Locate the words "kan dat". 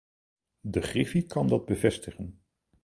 1.25-1.65